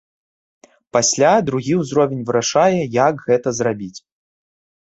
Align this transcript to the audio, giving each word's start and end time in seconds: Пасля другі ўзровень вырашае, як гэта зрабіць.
Пасля 0.97 1.33
другі 1.51 1.73
ўзровень 1.81 2.25
вырашае, 2.31 2.81
як 3.07 3.15
гэта 3.29 3.47
зрабіць. 3.59 3.95